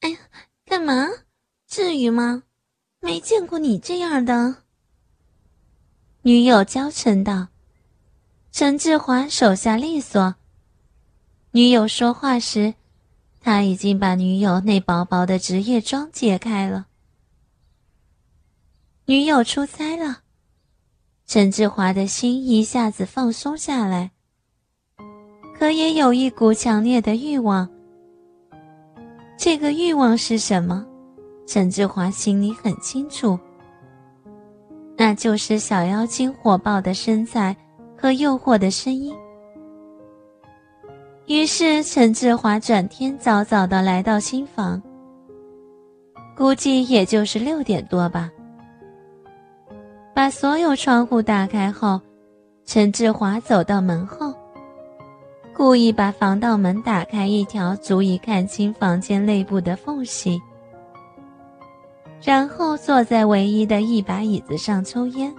[0.00, 0.18] 哎呀，
[0.64, 1.08] 干嘛？
[1.66, 2.42] 至于吗？
[3.00, 4.56] 没见过你这样的。
[6.22, 7.48] 女友娇嗔道。
[8.52, 10.34] 陈志华手下利索。
[11.52, 12.74] 女友说话时，
[13.40, 16.86] 他已经把女友那薄薄的职业装解开了。
[19.06, 20.22] 女友出差了，
[21.26, 24.10] 陈志华的心一下子放松下来，
[25.58, 27.70] 可也有一股强烈的欲望。
[29.42, 30.84] 这个欲望是什么？
[31.46, 33.38] 陈志华心里很清楚，
[34.98, 37.56] 那就是小妖精火爆的身材
[37.96, 39.16] 和诱惑的声音。
[41.26, 44.80] 于是，陈志华转天早早的来到新房，
[46.36, 48.30] 估计也就是六点多吧。
[50.14, 51.98] 把所有窗户打开后，
[52.66, 54.29] 陈志华走到门后，
[55.60, 60.40] 故意把防盗门打开一条足以看清房间内部的缝隙，
[62.22, 65.30] 然后坐在唯一的一把椅子上抽烟。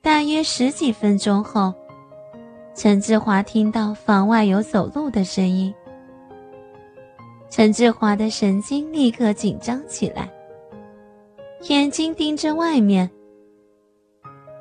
[0.00, 1.74] 大约十几分钟后，
[2.76, 5.74] 陈志华听到房外有走路的声音，
[7.50, 10.30] 陈志华的神经立刻紧张起来。
[11.68, 13.10] 眼睛盯着外面，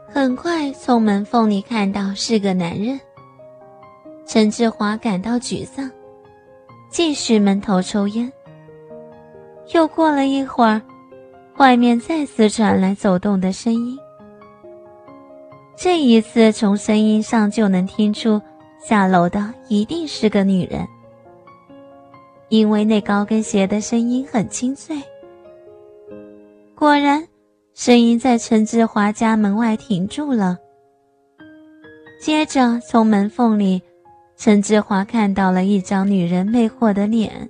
[0.08, 3.00] 很快从门缝里看到是个男人。
[4.28, 5.90] 陈志华感到沮丧，
[6.90, 8.30] 继续闷头抽烟。
[9.74, 10.82] 又过了一会儿，
[11.56, 13.98] 外面再次传来走动的声音。
[15.78, 18.42] 这一次，从声音上就能听出
[18.86, 20.86] 下楼的一定是个女人，
[22.50, 25.02] 因为那高跟鞋的声音很清脆。
[26.76, 27.26] 果然，
[27.74, 30.58] 声音在陈志华家门外停住了。
[32.20, 33.82] 接着，从门缝里，
[34.38, 37.50] 陈志华看到了一张女人魅惑的脸，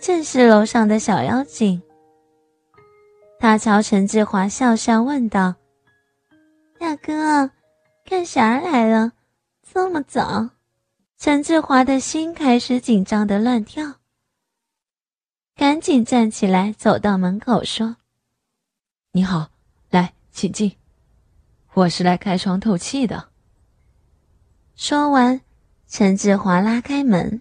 [0.00, 1.80] 正是楼上的小妖精。
[3.38, 5.54] 他朝陈志华笑笑问道
[6.78, 7.50] ：“大哥，
[8.04, 9.12] 干啥来了？
[9.62, 10.50] 这么早？”
[11.16, 13.94] 陈志华的心开始紧张的乱跳。
[15.54, 17.96] 赶紧站起来，走到门口说
[19.12, 19.48] ：“你好，
[19.88, 20.76] 来，请进。
[21.72, 23.28] 我是来开窗透气的。”
[24.76, 25.40] 说完，
[25.88, 27.40] 陈志华拉开门，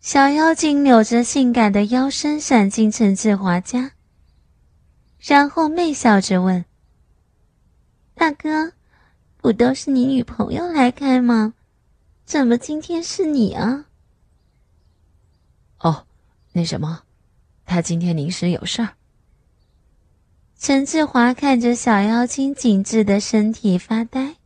[0.00, 3.90] 小妖精扭着性感的腰身闪进陈志华家，
[5.18, 6.64] 然后媚笑着问
[8.14, 8.72] ：“大哥，
[9.38, 11.54] 不都是你女朋友来开吗？
[12.24, 13.86] 怎么今天是你啊？”
[15.80, 16.06] 哦。
[16.52, 17.02] 那什么，
[17.66, 18.90] 他今天临时有事儿。
[20.56, 24.36] 陈志华看着小妖精紧致的身体发呆，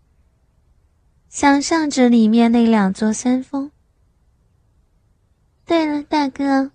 [1.28, 3.70] 想象着里面那两座山峰。
[5.64, 6.70] 对了，大哥，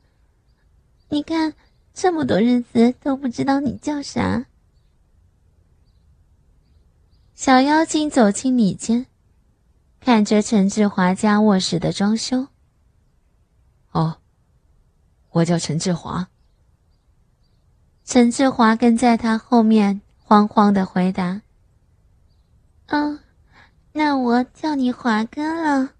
[1.09, 1.53] 你看
[1.94, 4.46] 这么多日子都不知道你叫啥。
[7.34, 9.08] 小妖精走进里间，
[10.00, 12.47] 看着陈志华家卧室的装修。
[13.91, 14.18] 哦。
[15.31, 16.28] 我叫陈志华。
[18.06, 21.41] 陈志华跟在他后面，慌慌的回答
[22.85, 23.20] ：“嗯，
[23.93, 25.93] 那我叫你华哥了。”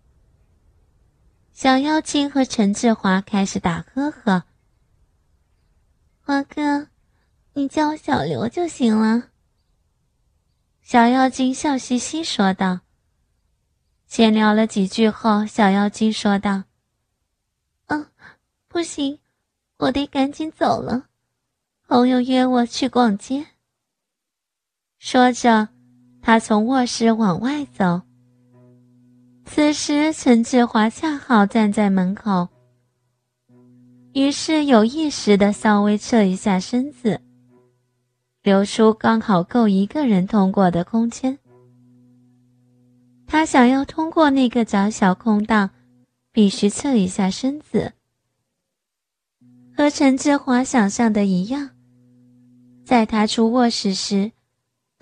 [1.54, 4.44] 小妖精和陈志华开始打呵呵。
[6.22, 6.88] 华哥，
[7.54, 9.30] 你叫我小刘就行了。
[10.82, 12.82] 小妖精笑嘻嘻说道。
[14.08, 16.64] 闲聊了几句后，小妖精说道
[17.88, 18.08] ：“嗯，
[18.68, 19.20] 不行。”
[19.78, 21.08] 我得赶紧走了，
[21.88, 23.48] 朋友约我去逛街。
[24.98, 25.70] 说着，
[26.26, 28.02] 他从卧室往外走。
[29.46, 32.48] 此时，陈志华恰好站在门口，
[34.14, 37.20] 于是有意识的稍微侧一下身子，
[38.42, 41.38] 留出刚好够一个人通过的空间。
[43.28, 45.72] 他想要通过那个窄小空档，
[46.32, 47.92] 必须侧一下身子。
[49.76, 51.72] 和陈志华想象的一样，
[52.86, 54.32] 在他出卧室时，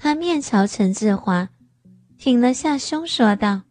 [0.04, 1.48] 他面朝陈志华，
[2.18, 3.62] 挺了下胸，说道：“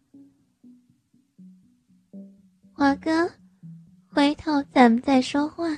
[2.71, 3.29] 华哥，
[4.07, 5.77] 回头咱们再说话。”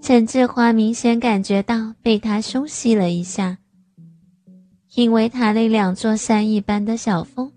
[0.00, 3.58] 陈志华明显感觉到被他胸吸了一下，
[4.94, 7.52] 因为他那两座山一般的小峰，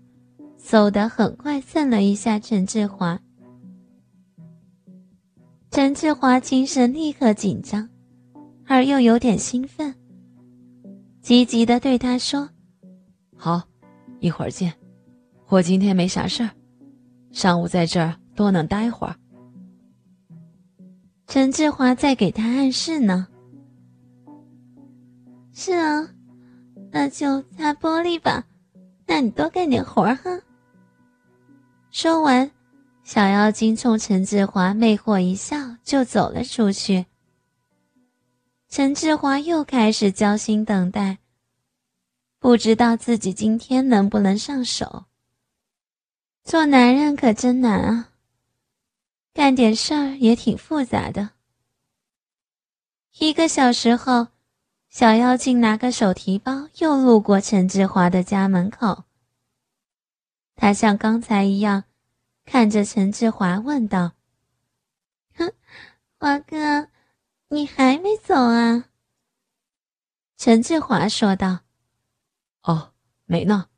[0.60, 3.20] 嗖的很快蹭了一下陈志华。
[5.70, 7.88] 陈志华精神立刻紧张，
[8.66, 9.94] 而又有点兴奋，
[11.24, 12.46] 急急的对他说
[13.34, 13.62] ：“好，
[14.20, 14.70] 一会儿见。
[15.48, 16.50] 我今天没啥事儿，
[17.32, 19.16] 上午在这儿多能待会儿。
[21.26, 23.26] 陈志华在给他暗示呢。
[25.54, 26.06] 是啊，
[26.92, 28.44] 那就擦玻璃吧。
[29.06, 30.30] 那你多干点活儿哈。
[31.90, 32.50] 说完，
[33.02, 37.06] 小妖精冲陈志华魅惑一笑，就走了出去。
[38.74, 41.18] 陈志华又开始焦心等待，
[42.40, 45.04] 不知道自己今天能不能上手。
[46.42, 48.08] 做男人可真难啊，
[49.32, 51.30] 干点事儿也挺复杂的。
[53.20, 54.26] 一个小时后。
[54.88, 59.04] 小妖精拿个手提包，又路过陈志华的家门口。
[60.56, 61.84] 他像刚才一样，
[62.44, 64.14] 看着陈志华问道
[65.34, 65.52] ：“哼，
[66.18, 66.88] 华哥，
[67.54, 68.86] 你还没走啊？”
[70.36, 71.60] 陈志华说道
[72.64, 72.92] ：“哦，
[73.24, 73.68] 没呢，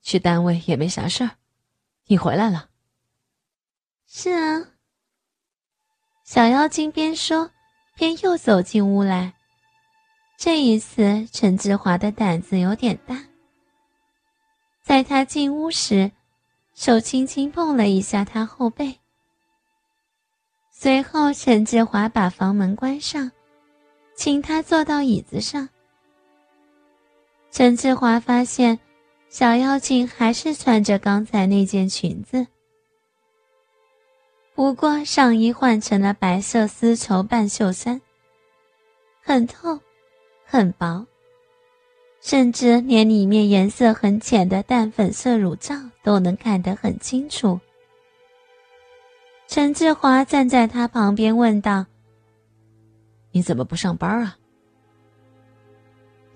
[0.00, 1.36] 去单位也没啥事儿。
[2.06, 2.70] 你回来了
[4.08, 4.68] ？”“是啊。”
[6.24, 7.50] 小妖精边说
[7.94, 9.34] 边又走进屋来。
[10.38, 13.24] 这一次，陈志华的胆子有点大。
[14.82, 16.12] 在他进屋时，
[16.74, 19.00] 手轻轻碰了一下他后背。
[20.80, 23.32] 随后，陈志华把房门关上，
[24.14, 25.68] 请他坐到椅子上。
[27.50, 28.78] 陈志华发现，
[29.28, 32.46] 小妖精还是穿着刚才那件裙子，
[34.54, 38.00] 不过上衣换成了白色丝绸半袖衫，
[39.20, 39.80] 很透。
[40.44, 41.04] 很薄，
[42.20, 45.74] 甚至连里面颜色很浅的淡粉色乳罩
[46.04, 47.60] 都能看得很清楚。
[49.48, 51.86] 陈志华站在他旁边问道
[53.32, 54.36] ：“你怎么不上班啊？”“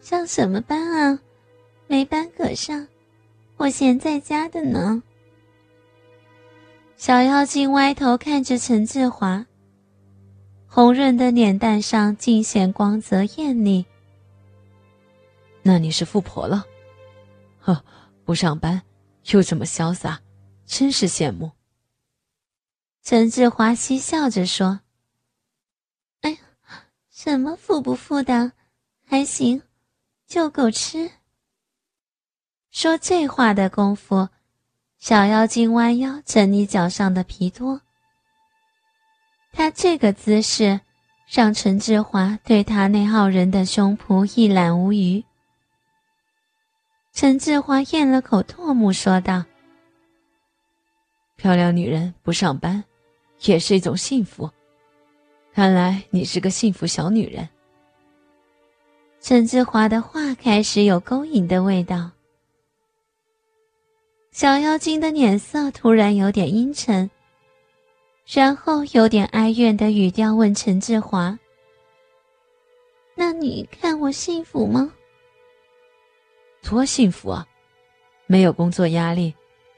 [0.01, 1.21] 上什么班啊？
[1.87, 2.89] 没班可上，
[3.59, 5.03] 我闲在家的呢。”
[6.97, 9.45] 小妖精歪头看着陈志华，
[10.67, 13.85] 红润的脸蛋上尽显光泽艳丽。
[15.61, 16.65] 那你是富婆了，
[17.61, 17.85] 呵，
[18.25, 18.81] 不上班
[19.33, 20.19] 又这么潇洒，
[20.65, 21.51] 真是羡慕。
[23.05, 24.81] 陈志华嬉笑着说
[26.23, 26.39] ：“哎呀，
[27.11, 28.53] 什么富不富的，
[29.05, 29.61] 还行，
[30.27, 31.11] 就够吃。”
[32.71, 34.29] 说这话的功夫，
[34.99, 37.81] 小妖精弯腰整理脚上的皮拖。
[39.53, 40.81] 他这个姿势，
[41.29, 45.23] 让陈志华对他那傲人的胸脯一览无余。
[47.13, 49.45] 陈志华咽了口唾沫，说道
[51.37, 52.83] ：“漂亮女人不上班，
[53.45, 54.51] 也是一种幸福。
[55.53, 57.49] 看来你是个幸福小女人。”
[59.21, 62.11] 陈志华的话开始有勾引的味道。
[64.31, 67.11] 小妖精的脸色突然有点阴沉，
[68.27, 71.39] 然后有点哀怨的语调问陈志华
[73.15, 74.93] ：“那你看我幸福吗？”
[76.65, 77.47] 多幸福啊！
[78.27, 79.35] 没有工作压力，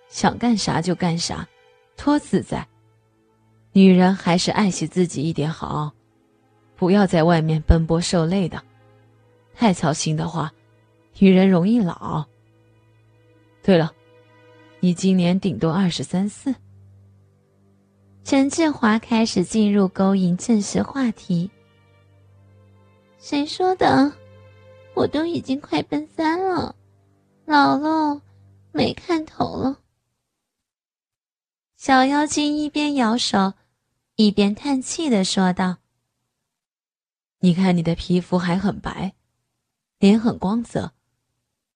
[0.08, 1.48] 想干啥就干啥，
[1.96, 2.64] 多自在。
[3.76, 5.92] 女人还是爱惜自己一点好，
[6.76, 8.62] 不要在外面奔波受累的，
[9.52, 10.52] 太操心的话，
[11.18, 12.24] 女人容易老。
[13.64, 13.92] 对了，
[14.78, 16.54] 你今年顶多二十三四。
[18.22, 21.50] 陈志华开始进入勾引正式话题。
[23.18, 24.12] 谁说的？
[24.94, 26.76] 我都已经快奔三了，
[27.44, 28.22] 老了，
[28.70, 29.78] 没看头了。
[31.76, 33.52] 小妖精一边摇手，
[34.16, 35.78] 一边叹气的说道
[37.40, 39.16] ：“你看你的皮肤还很白，
[39.98, 40.94] 脸很光泽，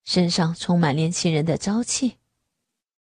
[0.05, 2.18] 身上充满年轻人的朝气。